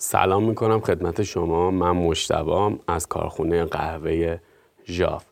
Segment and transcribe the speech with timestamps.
[0.00, 1.70] سلام می‌کنم خدمت شما.
[1.70, 4.38] من مشتبام از کارخونه قهوه
[4.86, 5.24] ژاف.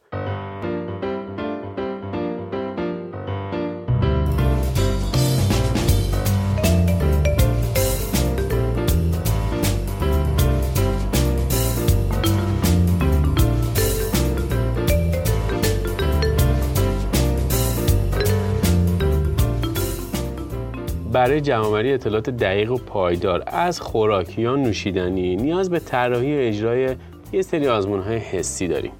[21.27, 26.97] برای جمعآوری اطلاعات دقیق و پایدار از خوراک یا نوشیدنی نیاز به طراحی و اجرای
[27.33, 28.93] یه سری آزمون های حسی داریم.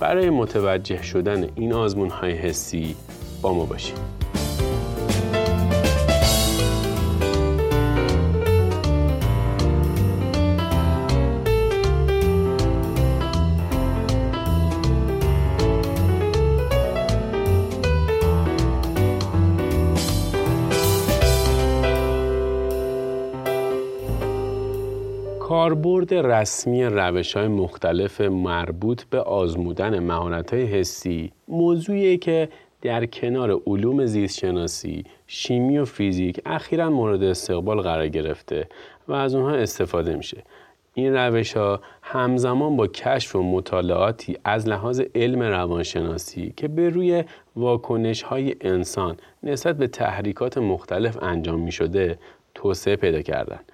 [0.00, 2.96] برای متوجه شدن این آزمون های حسی
[3.42, 4.29] با ما باشید.
[25.60, 32.48] کاربرد رسمی روش های مختلف مربوط به آزمودن مهارت های حسی موضوعیه که
[32.82, 38.68] در کنار علوم زیستشناسی، شیمی و فیزیک اخیرا مورد استقبال قرار گرفته
[39.08, 40.42] و از اونها استفاده میشه.
[40.94, 47.24] این روش ها همزمان با کشف و مطالعاتی از لحاظ علم روانشناسی که به روی
[47.56, 52.18] واکنش های انسان نسبت به تحریکات مختلف انجام می شده
[52.54, 53.64] توسعه پیدا کردند.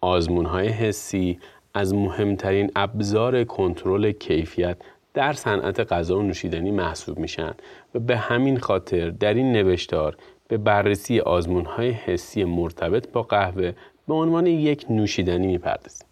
[0.00, 1.38] آزمون های حسی
[1.74, 4.76] از مهمترین ابزار کنترل کیفیت
[5.14, 7.54] در صنعت غذا و نوشیدنی محسوب میشن
[7.94, 10.16] و به همین خاطر در این نوشتار
[10.48, 13.72] به بررسی آزمون های حسی مرتبط با قهوه
[14.08, 16.06] به عنوان یک نوشیدنی می‌پردازیم.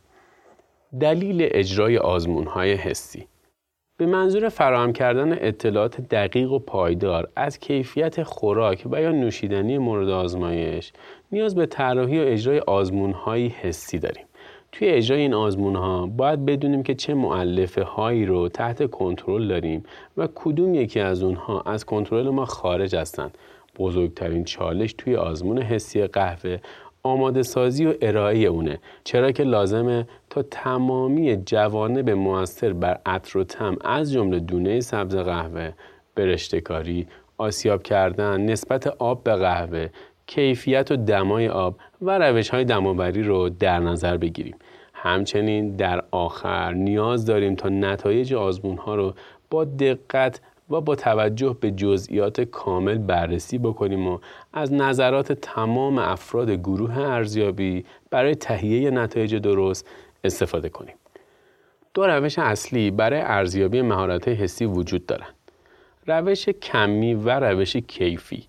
[1.00, 3.26] دلیل اجرای آزمون های حسی
[3.96, 10.08] به منظور فراهم کردن اطلاعات دقیق و پایدار از کیفیت خوراک و یا نوشیدنی مورد
[10.08, 10.92] آزمایش
[11.32, 14.24] نیاز به طراحی و اجرای آزمونهایی حسی داریم.
[14.72, 19.84] توی اجرای این آزمون ها باید بدونیم که چه معلفه هایی رو تحت کنترل داریم
[20.16, 23.38] و کدوم یکی از اونها از کنترل ما خارج هستند.
[23.78, 26.58] بزرگترین چالش توی آزمون حسی قهوه
[27.06, 28.78] آماده سازی و ارائه اونه.
[29.04, 35.16] چرا که لازمه تا تمامی جوانب موثر بر عطر و تم از جمله دونه سبز
[35.16, 35.72] قهوه
[36.14, 37.06] برشتکاری
[37.38, 39.88] آسیاب کردن نسبت آب به قهوه
[40.26, 44.56] کیفیت و دمای آب و روش های دماوری رو در نظر بگیریم.
[44.94, 49.14] همچنین در آخر نیاز داریم تا نتایج آزمون ها رو
[49.50, 54.18] با دقت و با توجه به جزئیات کامل بررسی بکنیم و
[54.52, 59.88] از نظرات تمام افراد گروه ارزیابی برای تهیه نتایج درست
[60.24, 60.94] استفاده کنیم.
[61.94, 65.34] دو روش اصلی برای ارزیابی مهارت حسی وجود دارند.
[66.06, 68.46] روش کمی و روش کیفی.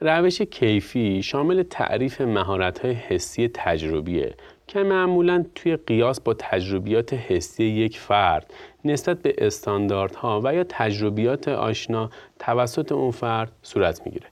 [0.00, 4.34] روش کیفی شامل تعریف مهارت حسی تجربیه
[4.68, 11.48] که معمولا توی قیاس با تجربیات حسی یک فرد نسبت به استانداردها و یا تجربیات
[11.48, 14.26] آشنا توسط اون فرد صورت می‌گیره.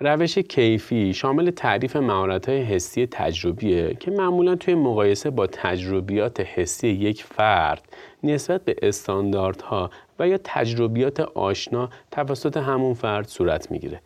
[0.00, 7.24] روش کیفی شامل تعریف مهارت حسی تجربیه که معمولا توی مقایسه با تجربیات حسی یک
[7.24, 7.82] فرد
[8.22, 14.00] نسبت به استانداردها و یا تجربیات آشنا توسط همون فرد صورت می‌گیره.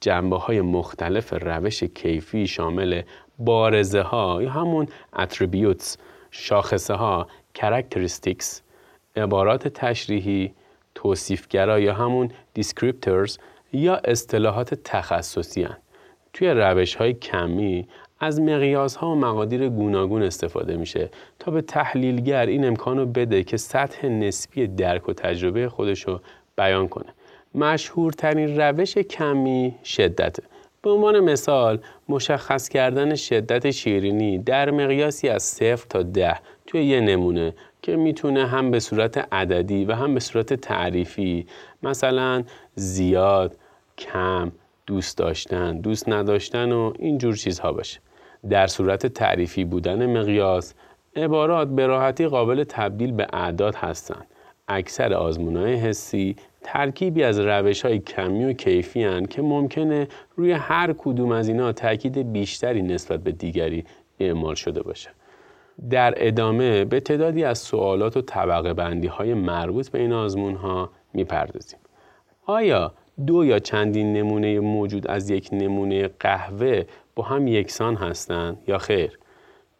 [0.00, 3.02] جنبه های مختلف روش کیفی شامل
[3.38, 5.96] بارزه ها یا همون اتریبیوتس
[6.30, 7.26] شاخصه ها
[7.58, 8.46] characteristics
[9.16, 10.54] عبارات تشریحی
[10.94, 13.38] توصیفگرا یا همون descriptors
[13.72, 15.76] یا اصطلاحات تخصصی هن.
[16.32, 17.88] توی روش های کمی
[18.20, 23.44] از مقیاس ها و مقادیر گوناگون استفاده میشه تا به تحلیلگر این امکان رو بده
[23.44, 26.20] که سطح نسبی درک و تجربه خودش رو
[26.56, 27.14] بیان کنه
[27.54, 30.42] مشهورترین روش کمی شدته
[30.82, 31.78] به عنوان مثال
[32.08, 38.46] مشخص کردن شدت شیرینی در مقیاسی از صفر تا ده توی یه نمونه که می‌تونه
[38.46, 41.46] هم به صورت عددی و هم به صورت تعریفی
[41.82, 42.44] مثلا
[42.74, 43.56] زیاد،
[43.98, 44.52] کم،
[44.86, 48.00] دوست داشتن، دوست نداشتن و اینجور چیزها باشه.
[48.50, 50.74] در صورت تعریفی بودن مقیاس
[51.16, 54.26] عبارات به راحتی قابل تبدیل به اعداد هستند.
[54.68, 60.94] اکثر آزمونهای حسی ترکیبی از روش های کمی و کیفی هن که ممکنه روی هر
[60.98, 63.84] کدوم از اینا تاکید بیشتری نسبت به دیگری
[64.20, 65.10] اعمال شده باشه.
[65.90, 70.90] در ادامه به تعدادی از سوالات و طبقه بندی های مربوط به این آزمون ها
[71.14, 71.78] می‌پردازیم.
[72.46, 72.92] آیا
[73.26, 76.84] دو یا چندین نمونه موجود از یک نمونه قهوه
[77.14, 79.18] با هم یکسان هستند یا خیر؟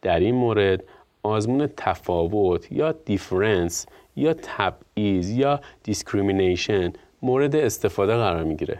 [0.01, 0.83] در این مورد
[1.23, 3.85] آزمون تفاوت یا difference
[4.19, 8.79] یا تبعیض یا discrimination مورد استفاده قرار می‌گیره.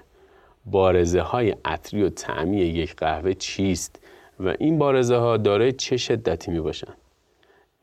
[0.66, 4.00] بارزه های عطری و طعمی یک قهوه چیست
[4.40, 6.98] و این بارزه ها دارای چه شدتی می باشند؟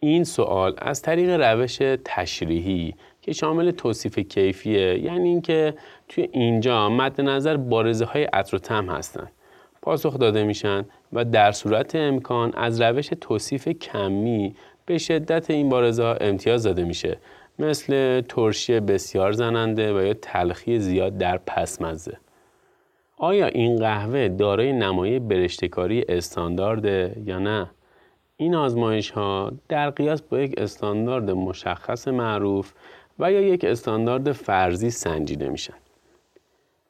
[0.00, 5.74] این سوال از طریق روش تشریحی که شامل توصیف کیفیه یعنی اینکه
[6.08, 9.30] توی اینجا مد نظر بارزه های عطر و تم هستند
[9.82, 14.54] پاسخ داده میشن و در صورت امکان از روش توصیف کمی
[14.86, 17.18] به شدت این بارزه ها امتیاز داده میشه
[17.58, 22.18] مثل ترشی بسیار زننده و یا تلخی زیاد در پسمزه
[23.18, 27.70] آیا این قهوه دارای نمایه برشتکاری استاندارده یا نه؟
[28.36, 32.72] این آزمایش ها در قیاس با یک استاندارد مشخص معروف
[33.18, 35.74] و یا یک استاندارد فرضی سنجیده میشن.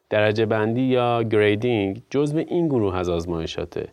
[0.09, 3.87] درجه بندی یا گریدینگ جزو این گروه از آزمایشاته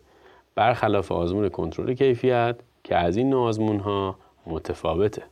[0.55, 5.23] برخلاف آزمون کنترل کیفیت که از این نوع آزمون ها متفاوته.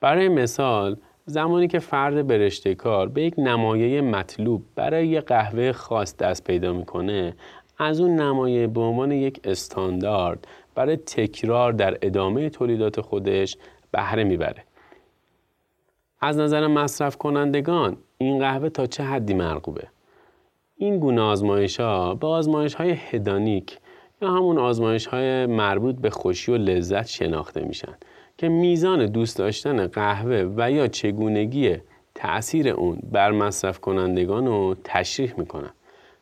[0.00, 0.96] برای مثال
[1.26, 6.72] زمانی که فرد برشته کار به یک نمایه مطلوب برای یک قهوه خاص دست پیدا
[6.72, 7.34] می‌کنه
[7.78, 13.56] از اون نمایه به عنوان یک استاندارد برای تکرار در ادامه تولیدات خودش
[13.90, 14.64] بهره می‌بره.
[16.20, 19.88] از نظر مصرف کنندگان این قهوه تا چه حدی مرغوبه؟
[20.76, 23.78] این گونه آزمایش ها به آزمایش های هدانیک
[24.22, 27.94] یا همون آزمایش های مربوط به خوشی و لذت شناخته میشن
[28.38, 31.76] که میزان دوست داشتن قهوه و یا چگونگی
[32.14, 35.70] تأثیر اون بر مصرف کنندگان رو تشریح می‌کنن.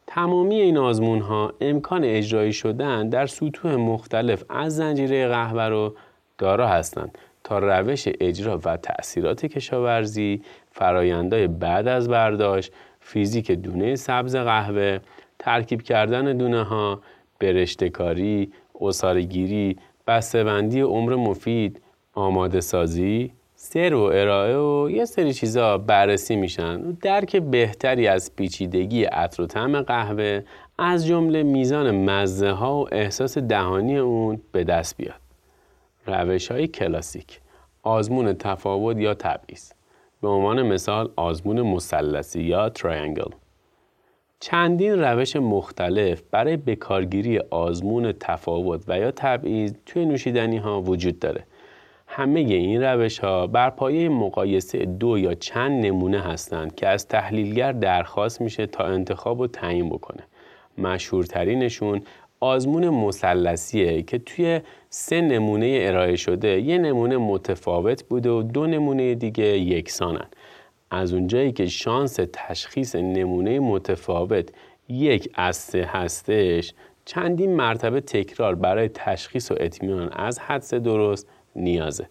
[0.07, 5.95] تمامی این آزمون ها امکان اجرایی شدن در سطوح مختلف از زنجیره قهوه رو
[6.39, 10.43] دارا هستند تا روش اجرا و تأثیرات کشاورزی،
[10.73, 14.99] فرایندهای بعد از برداشت، فیزیک دونه سبز قهوه،
[15.39, 17.01] ترکیب کردن دونه ها،
[17.41, 19.77] برشتکاری، اصارگیری،
[20.07, 21.81] بسته‌بندی عمر مفید،
[22.17, 26.81] آماده سازی، سر و ارائه و یه سری چیزا بررسی میشن.
[26.81, 30.43] درک بهتری از پیچیدگی عطر و طعم قهوه
[30.79, 35.21] از جمله میزان مزه ها و احساس دهانی اون به دست بیاد.
[36.07, 37.41] روش های کلاسیک
[37.83, 39.73] آزمون تفاوت یا تبعیض.
[40.23, 43.31] به عنوان مثال آزمون مثلثی یا تریانگل
[44.41, 51.45] چندین روش مختلف برای بکارگیری آزمون تفاوت و یا تبعیض توی نوشیدنی ها وجود داره.
[52.17, 57.73] همه این روش ها بر پایه مقایسه دو یا چند نمونه هستند که از تحلیلگر
[57.73, 60.23] درخواست میشه تا انتخاب و تعیین بکنه.
[60.79, 62.03] مشهورترینشون
[62.41, 64.61] آزمون مثلثیه که توی
[64.91, 70.27] سه نمونه ارائه شده یه نمونه متفاوت بوده و دو نمونه دیگه یکسانن.
[70.91, 74.49] از اونجایی که شانس تشخیص نمونه متفاوت
[74.89, 76.75] یک از سه هستش
[77.05, 82.09] چندین مرتبه تکرار برای تشخیص و اطمینان از حدس درست نیازه.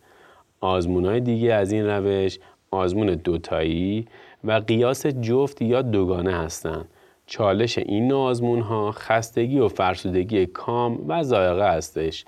[0.62, 2.40] آزمون دیگه از این روش
[2.72, 4.08] آزمون دوتایی
[4.44, 6.90] و قیاس جفت یا دوگانه هستند
[7.26, 12.26] چالش این نوع آزمون ها خستگی و فرسودگی کام و زایقه هستش.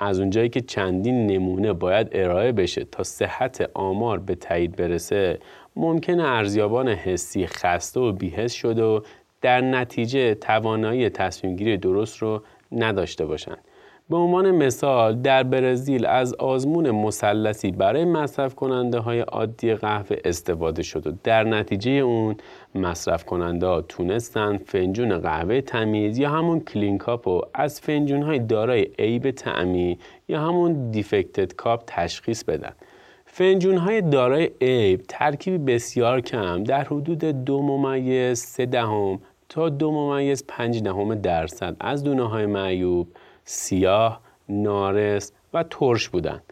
[0.00, 5.38] از اونجایی که چندین نمونه باید ارائه بشه تا صحت آمار به تایید برسه
[5.76, 9.00] ممکنه ارزیابان حسی خسته و بیهست شده و
[9.40, 12.42] در نتیجه توانایی تصمیم گیری درست رو
[12.72, 13.67] نداشته باشند.
[14.10, 20.82] به عنوان مثال در برزیل از آزمون مثلثی برای مصرف کننده های عادی قهوه استفاده
[20.82, 22.36] شد و در نتیجه اون
[22.74, 28.38] مصرف کننده ها تونستن فنجون قهوه تمیز یا همون کلین کاپ و از فنجون های
[28.38, 32.72] دارای عیب تعمی یا همون دیفکتد کاپ تشخیص بدن.
[33.26, 39.90] فنجون های دارای عیب ترکیبی بسیار کم در حدود دو ممیز سه دهم تا دو
[39.92, 43.08] ممیز پنج دهم درصد از دونه های معیوب
[43.50, 46.42] سیاه، نارس و ترش بودند.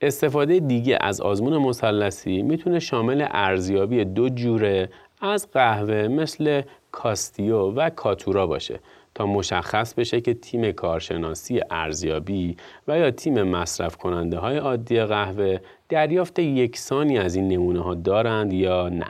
[0.00, 4.88] استفاده دیگه از آزمون مثلثی می‌تونه شامل ارزیابی دو جوره
[5.20, 8.80] از قهوه مثل کاستیو و کاتورا باشه
[9.14, 12.56] تا مشخص بشه که تیم کارشناسی ارزیابی
[12.88, 15.58] و یا تیم مصرف کننده های عادی قهوه
[15.88, 19.06] دریافت یکسانی از این نمونه ها دارند یا نه.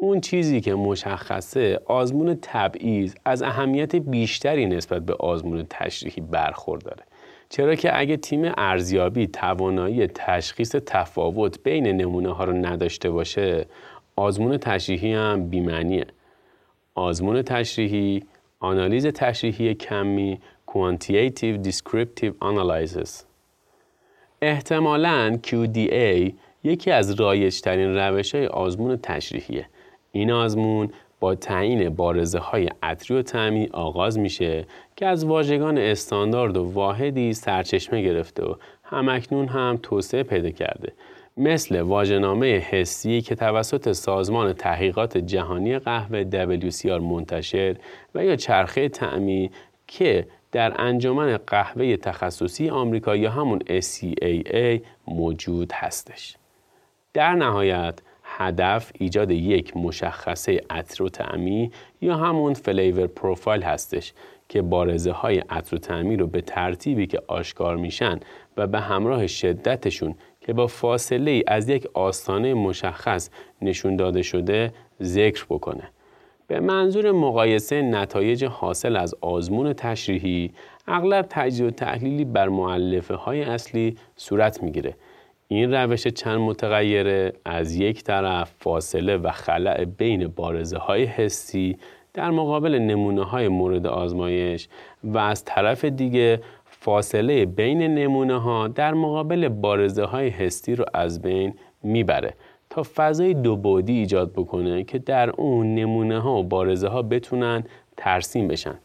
[0.00, 7.04] اون چیزی که مشخصه آزمون تبعیض از اهمیت بیشتری نسبت به آزمون تشریحی برخورداره
[7.48, 13.66] چرا که اگه تیم ارزیابی توانایی تشخیص تفاوت بین نمونه ها رو نداشته باشه
[14.16, 16.06] آزمون تشریحی هم بیمنیه
[16.94, 18.22] آزمون تشریحی
[18.60, 23.24] آنالیز تشریحی کمی Quantitative Descriptive Analysis.
[24.42, 26.32] احتمالاً QDA
[26.64, 29.68] یکی از رایجترین روش های آزمون تشریحیه.
[30.12, 36.56] این آزمون با تعیین بارزه های عطری و تعمی آغاز میشه که از واژگان استاندارد
[36.56, 40.92] و واحدی سرچشمه گرفته و همکنون هم توسعه پیدا کرده
[41.36, 46.24] مثل واژه‌نامه حسی که توسط سازمان تحقیقات جهانی قهوه
[46.60, 47.76] WCR منتشر
[48.14, 49.50] و یا چرخه تعمی
[49.86, 56.36] که در انجمن قهوه تخصصی آمریکا یا همون SCAA موجود هستش.
[57.14, 57.98] در نهایت
[58.40, 64.12] هدف ایجاد یک مشخصه عطر و تعمی یا همون فلیور پروفایل هستش
[64.48, 68.20] که بارزه های عطر و تعمی رو به ترتیبی که آشکار میشن
[68.56, 73.30] و به همراه شدتشون که با فاصله ای از یک آستانه مشخص
[73.62, 75.90] نشون داده شده ذکر بکنه.
[76.46, 80.52] به منظور مقایسه نتایج حاصل از آزمون تشریحی
[80.86, 84.94] اغلب تجزیه و تحلیلی بر معلفه های اصلی صورت می‌گیره
[85.50, 91.78] این روش چند متغیره از یک طرف فاصله و خلع بین بارزه های حسی
[92.14, 94.68] در مقابل نمونه های مورد آزمایش
[95.04, 101.22] و از طرف دیگه فاصله بین نمونه ها در مقابل بارزه های حسی رو از
[101.22, 102.34] بین می‌بره
[102.70, 107.64] تا فضای دو بودی ایجاد بکنه که در اون نمونه ها و بارزه ها بتونن
[107.96, 108.78] ترسیم بشن.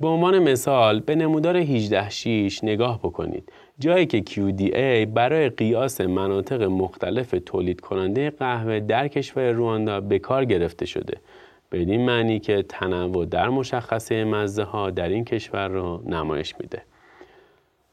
[0.00, 3.52] به عنوان مثال به نمودار 186 نگاه بکنید.
[3.78, 10.44] جایی که QDA برای قیاس مناطق مختلف تولید کننده قهوه در کشور رواندا به کار
[10.44, 11.18] گرفته شده.
[11.72, 16.82] بدین معنی که تنوع در مشخصه مزه ها در این کشور رو نمایش میده.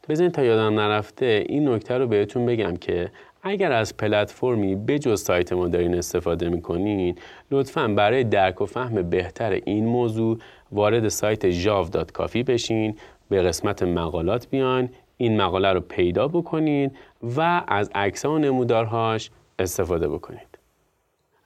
[0.10, 3.12] بزنید تا یادم نرفته این نکته رو بهتون بگم که
[3.44, 7.16] اگر از پلتفرمی بجز سایت ما دارین استفاده می‌کنین
[7.52, 10.38] لطفا برای درک و فهم بهتر این موضوع
[10.72, 12.96] وارد سایت jav.کافی بشین
[13.30, 14.90] به قسمت مقالات بیان
[15.22, 16.92] این مقاله رو پیدا بکنین
[17.38, 20.58] و از عکس و نمودارهاش استفاده بکنید.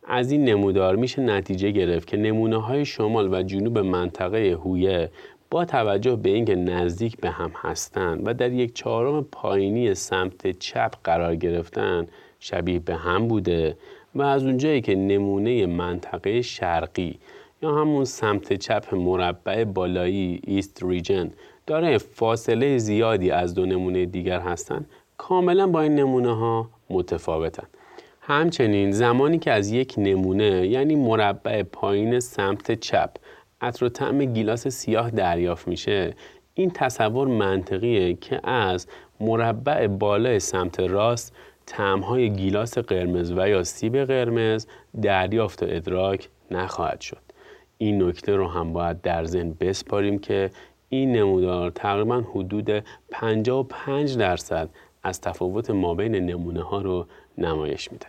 [0.08, 5.10] از این نمودار میشه نتیجه گرفت که نمونه های شمال و جنوب منطقه هویه
[5.52, 10.94] با توجه به اینکه نزدیک به هم هستند و در یک چهارم پایینی سمت چپ
[11.04, 12.08] قرار گرفتن
[12.40, 13.78] شبیه به هم بوده
[14.16, 17.20] و از اونجایی که نمونه منطقه شرقی
[17.62, 21.32] یا همون سمت چپ مربع بالایی ایست ریجن
[21.68, 27.68] داره فاصله زیادی از دو نمونه دیگر هستند کاملا با این نمونه ها متفاوتن.
[28.22, 33.10] همچنین زمانی که از یک نمونه یعنی مربع پایین سمت چپ
[33.62, 36.14] عطر و طعم گیلاس سیاه دریافت میشه
[36.54, 38.88] این تصور منطقیه که از
[39.20, 44.68] مربع بالای سمت راست طعمهای گیلاس قرمز و یا سیب قرمز
[45.02, 47.22] دریافت و ادراک نخواهد شد.
[47.78, 50.52] این نکته رو هم باید در ذهن بسپاریم که
[50.90, 54.70] این نمودار تقریبا حدود 55 درصد
[55.04, 58.06] از تفاوت مابین نمونه ها رو نمایش میده.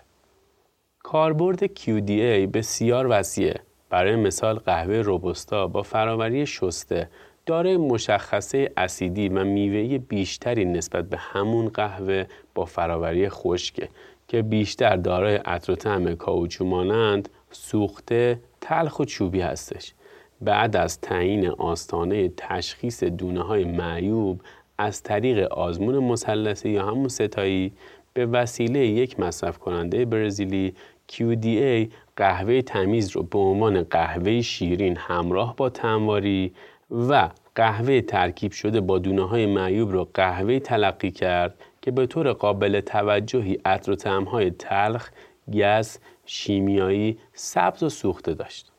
[0.98, 7.08] کاربرد QDA بسیار وسیعه برای مثال قهوه روبوستا با فراوری شسته
[7.46, 13.88] داره مشخصه اسیدی و میوهی بیشتری نسبت به همون قهوه با فراوری خشکه
[14.28, 19.94] که بیشتر دارای عطر و طعم کاوچو مانند سوخته تلخ و چوبی هستش
[20.40, 24.40] بعد از تعیین آستانه تشخیص دونه های معیوب
[24.78, 27.72] از طریق آزمون مثلثی یا همون ستایی
[28.14, 30.74] به وسیله یک مصرف کننده برزیلی
[31.12, 36.52] QDA قهوه تمیز رو به عنوان قهوه شیرین همراه با تنواری
[36.90, 42.32] و قهوه ترکیب شده با دونه های معیوب رو قهوه تلقی کرد که به طور
[42.32, 45.10] قابل توجهی عطر و تلخ،
[45.52, 48.75] گس، شیمیایی، سبز و سوخته داشت.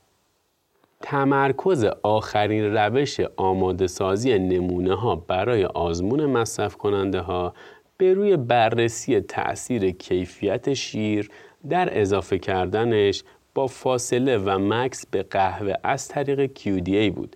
[1.01, 7.53] تمرکز آخرین روش آماده سازی نمونه ها برای آزمون مصرف کننده ها
[7.97, 11.29] به روی بررسی تأثیر کیفیت شیر
[11.69, 13.23] در اضافه کردنش
[13.55, 17.35] با فاصله و مکس به قهوه از طریق QDA بود.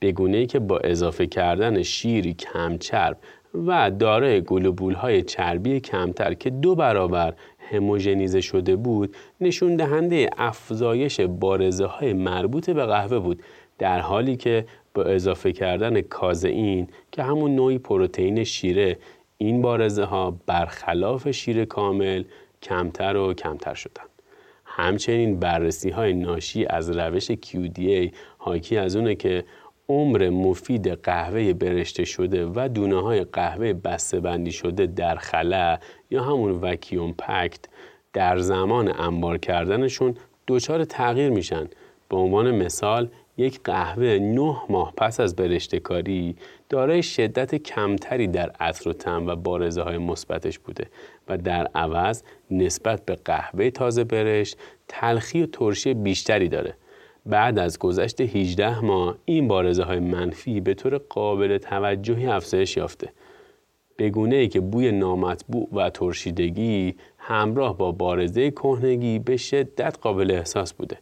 [0.00, 3.18] بگونه ای که با اضافه کردن شیری کمچرب
[3.54, 7.34] و دارای گلوبول های چربی کمتر که دو برابر
[7.72, 13.42] هموژنیزه شده بود نشون دهنده افزایش بارزه های مربوط به قهوه بود
[13.78, 14.64] در حالی که
[14.94, 18.98] با اضافه کردن کازئین که همون نوعی پروتئین شیره
[19.38, 22.24] این بارزه ها برخلاف شیر کامل
[22.62, 24.04] کمتر و کمتر شدن.
[24.64, 29.44] همچنین بررسی های ناشی از روش QDA حاکی از اونه که
[29.88, 35.78] عمر مفید قهوه برشته شده و دونه های قهوه بسته بندی شده در خلا
[36.10, 37.60] یا همون وکیوم پکت
[38.12, 40.16] در زمان انبار کردنشون
[40.48, 41.68] دچار تغییر میشن.
[42.08, 46.36] به عنوان مثال یک قهوه نه ماه پس از برشته کاری
[46.68, 50.86] دارای شدت کمتری در عطر و طعم و بارزه های مثبتش بوده
[51.28, 54.56] و در عوض نسبت به قهوه تازه برشت
[54.88, 56.74] تلخی و ترشی بیشتری داره.
[57.26, 63.12] بعد از گذشت 18 ماه این بارزه های منفی به طور قابل توجهی افزایش یافته.
[63.98, 70.72] بگونه ای که بوی نامطبوع و ترشیدگی همراه با بارزه کهنگی به شدت قابل احساس
[70.72, 70.98] بوده.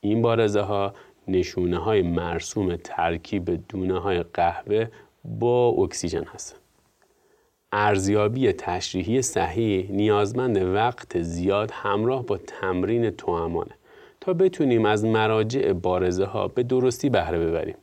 [0.00, 0.94] این بارزه ها
[1.28, 4.86] نشونه های مرسوم ترکیب دونه های قهوه
[5.24, 6.56] با اکسیژن هست.
[7.72, 13.74] ارزیابی تشریحی صحیح نیازمند وقت زیاد همراه با تمرین توامانه.
[14.26, 17.74] تا بتونیم از مراجع بارزه ها به درستی بهره ببریم.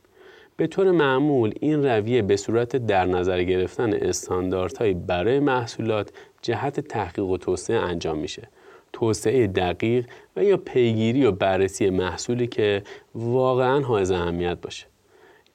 [0.56, 6.10] به طور معمول این رویه به صورت در نظر گرفتن استانداردهایی برای محصولات
[6.42, 8.48] جهت تحقیق و توسعه انجام میشه.
[8.92, 12.82] توسعه دقیق و یا پیگیری و بررسی محصولی که
[13.14, 14.86] واقعا حائز اهمیت باشه.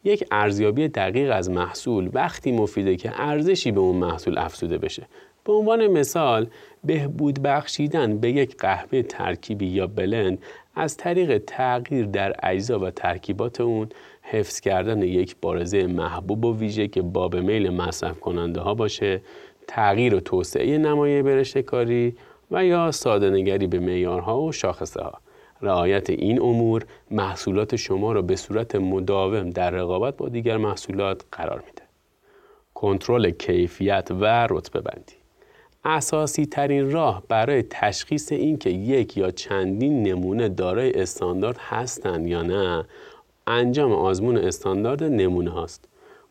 [0.03, 5.08] یک ارزیابی دقیق از محصول وقتی مفیده که ارزشی به اون محصول افزوده بشه.
[5.43, 6.48] به عنوان مثال
[6.84, 10.39] بهبود بخشیدن به یک قهوه ترکیبی یا بلند
[10.79, 13.89] از طریق تغییر در اجزا و ترکیبات اون
[14.21, 19.21] حفظ کردن یک بارزه محبوب و ویژه که باب میل مصرف کننده ها باشه
[19.67, 22.15] تغییر و توسعه نمایه برشته کاری
[22.51, 25.13] و یا ساده نگری به معیارها و شاخصه ها
[25.62, 31.63] رعایت این امور محصولات شما را به صورت مداوم در رقابت با دیگر محصولات قرار
[31.67, 31.83] میده.
[32.74, 35.18] کنترل کیفیت و رتبه بندی
[35.86, 42.86] اساسی ترین راه برای تشخیص اینکه یک یا چندین نمونه دارای استاندارد هستند یا نه
[43.48, 45.86] انجام آزمون استاندارد نمونه هاست.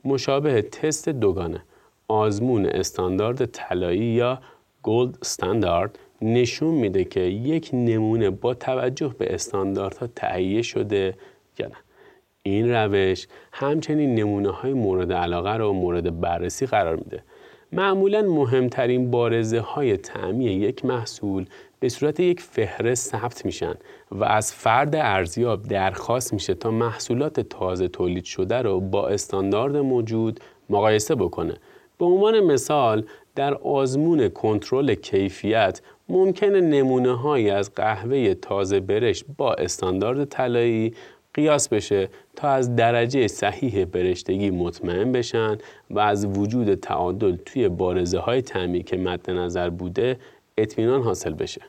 [0.05, 1.63] مشابه تست دوگانه
[2.09, 4.41] آزمون استاندارد طلایی یا
[4.83, 11.15] گولد استاندارد نشون میده که یک نمونه با توجه به استانداردها تهیه شده
[11.59, 11.77] یا نه.
[12.43, 17.23] این روش همچنین نمونه های مورد علاقه رو مورد بررسی قرار میده.
[17.73, 21.47] معمولا مهمترین بارزه های تعمی یک محصول
[21.81, 23.75] به صورت یک فهرست ثبت میشن
[24.13, 30.41] و از فرد ارزیاب درخواست میشه تا محصولات تازه تولید شده رو با استاندارد موجود
[30.71, 31.55] مقایسه بکنه.
[31.99, 39.55] به عنوان مثال در آزمون کنترل کیفیت ممکنه نمونه هایی از قهوه تازه برش با
[39.55, 40.95] استاندارد طلایی
[41.39, 45.59] قیاس بشه تا از درجه صحیح برشتگی مطمئن بشن
[45.91, 50.19] و از وجود تعادل توی بارزه های تعمی که مد نظر بوده
[50.57, 51.61] اطمینان حاصل بشه.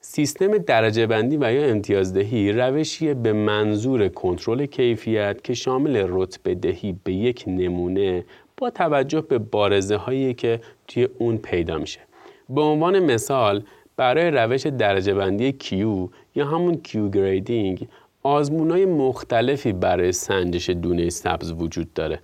[0.00, 6.96] سیستم درجه بندی و یا امتیازدهی روشیه به منظور کنترل کیفیت که شامل رتبه دهی
[7.04, 8.24] به یک نمونه
[8.56, 12.00] با توجه به بارزه هایی که توی اون پیدا میشه.
[12.48, 13.62] به عنوان مثال
[13.96, 17.88] برای روش درجه بندی کیو یا همون کیو گریدینگ
[18.26, 22.20] آزمون های مختلفی برای سنجش دونه سبز وجود داره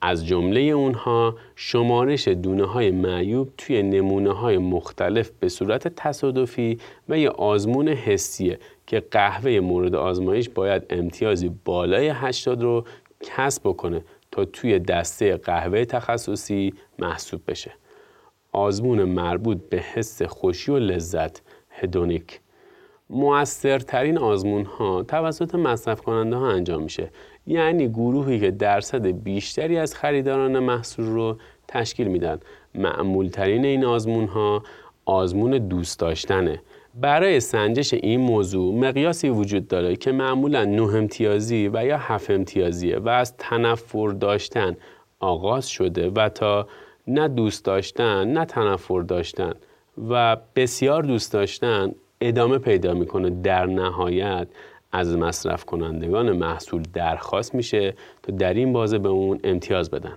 [0.00, 7.18] از جمله اونها شمارش دونه های معیوب توی نمونه های مختلف به صورت تصادفی و
[7.18, 12.84] یا آزمون حسیه که قهوه مورد آزمایش باید امتیازی بالای 80 رو
[13.22, 17.72] کسب بکنه تا توی دسته قهوه تخصصی محسوب بشه.
[18.52, 22.40] آزمون مربوط به حس خوشی و لذت هدونیک
[23.10, 27.10] موثرترین آزمون ها توسط مصرف کننده ها انجام میشه.
[27.46, 31.36] یعنی گروهی که درصد بیشتری از خریداران محصول رو
[31.68, 32.40] تشکیل میدن.
[32.74, 34.62] معمول ترین این آزمون ها
[35.04, 36.60] آزمون دوست داشتنه.
[36.94, 42.98] برای سنجش این موضوع مقیاسی وجود داره که معمولا نه امتیازی و یا هفت امتیازیه
[42.98, 44.76] و از تنفر داشتن
[45.20, 46.68] آغاز شده و تا
[47.06, 49.54] نه دوست داشتن نه تنفر داشتن
[50.08, 51.92] و بسیار دوست داشتن
[52.28, 53.30] ادامه پیدا می‌کنه.
[53.30, 54.48] در نهایت
[54.92, 60.16] از مصرف کنندگان محصول درخواست میشه تا در این بازه به اون امتیاز بدن.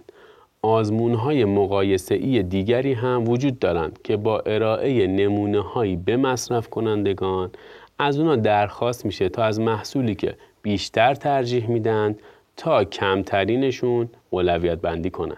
[0.62, 6.70] آزمون های مقایسه ای دیگری هم وجود دارند که با ارائه نمونه هایی به مصرف
[6.70, 7.52] کنندگان
[8.00, 12.16] از اونا درخواست میشه تا از محصولی که بیشتر ترجیح میدن
[12.58, 15.38] تا کمترینشون اولویت بندی کنن.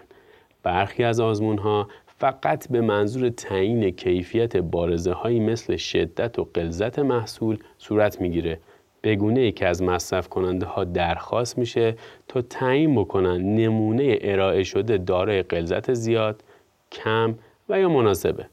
[0.63, 1.87] برخی از آزمون ها
[2.19, 8.59] فقط به منظور تعیین کیفیت بارزه هایی مثل شدت و قلزت محصول صورت می‌گیره
[9.03, 11.95] بگونه ای که از مصرف کننده ها درخواست میشه
[12.27, 16.43] تا تعیین بکنن نمونه ارائه شده دارای قلزت زیاد،
[16.91, 17.35] کم
[17.69, 18.45] و یا مناسبه.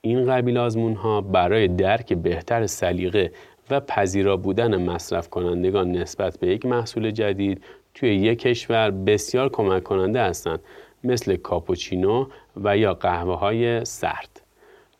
[0.00, 3.32] این قبیل آزمون ها برای درک بهتر سلیقه
[3.70, 7.62] و پذیرا بودن مصرف کنندگان نسبت به یک محصول جدید
[7.94, 10.60] توی یک کشور بسیار کمک کننده هستند
[11.04, 14.40] مثل کاپوچینو و یا قهوه های سرد.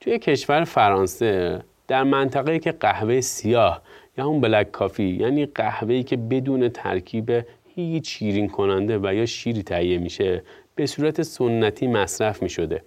[0.01, 3.83] توی کشور فرانسه در منطقه که قهوه سیاه
[4.19, 9.63] یا اون بلک کافی یعنی قهوه‌ای که بدون ترکیب هیچ شیرین کننده و یا شیری
[9.63, 10.43] تهیه میشه
[10.75, 12.83] به صورت سنتی مصرف می‌شده.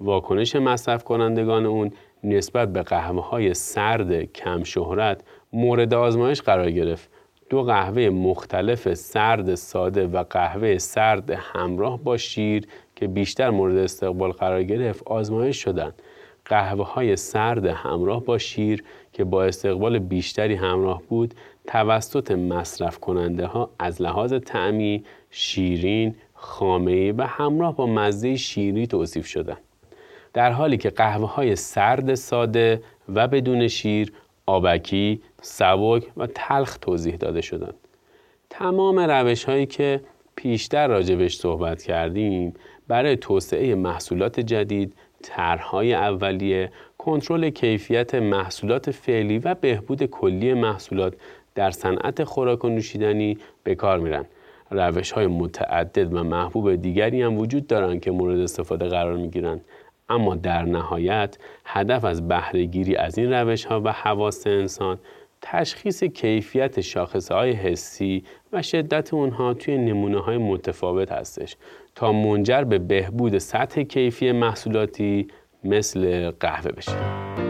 [0.00, 1.92] واکنش مصرف کنندگان اون
[2.24, 5.20] نسبت به قهوه های سرد کم شهرت
[5.52, 7.10] مورد آزمایش قرار گرفت.
[7.50, 12.66] دو قهوه مختلف سرد ساده و قهوه سرد همراه با شیر
[13.00, 15.94] که بیشتر مورد استقبال قرار گرفت آزمایش شدند.
[16.44, 21.34] قهوه های سرد همراه با شیر که با استقبال بیشتری همراه بود
[21.66, 29.26] توسط مصرف کننده ها از لحاظ تعمی شیرین، خامه و همراه با مزه شیری توصیف
[29.26, 29.56] شدن.
[30.32, 32.82] در حالی که قهوه های سرد ساده
[33.14, 34.12] و بدون شیر،
[34.46, 37.74] آبکی، سبک و تلخ توضیح داده شدند.
[38.50, 40.00] تمام روش هایی که
[40.36, 42.54] پیشتر راجبش صحبت کردیم
[42.90, 51.14] برای توسعه محصولات جدید، طرحهای اولیه، کنترل کیفیت محصولات فعلی و بهبود کلی محصولات
[51.54, 54.24] در صنعت خوراک و نوشیدنی به کار میرن.
[54.70, 59.60] روش های متعدد و محبوب دیگری هم وجود دارند که مورد استفاده قرار می
[60.08, 64.98] اما در نهایت هدف از بهرهگیری از این روش ها و حواس انسان
[65.42, 71.56] تشخیص کیفیت شاخصه های حسی و شدت اونها توی نمونه های متفاوت هستش
[71.94, 75.28] تا منجر به بهبود سطح کیفی محصولاتی
[75.64, 77.49] مثل قهوه بشه.